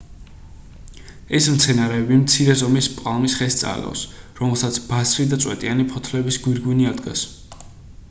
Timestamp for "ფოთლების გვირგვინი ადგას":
5.95-7.29